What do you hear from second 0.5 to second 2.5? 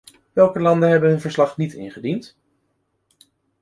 landen hebben hun verslag niet ingediend?